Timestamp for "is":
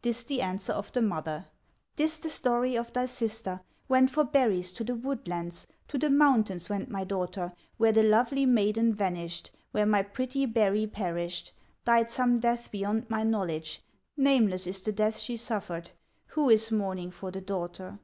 14.66-14.80, 16.48-16.72